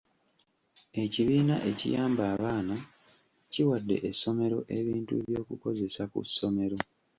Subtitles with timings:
[1.03, 2.75] Ekibiina ekiyamba abaana
[3.51, 6.77] kiwadde essomero ebintu eby'okukozesa ku ssomero.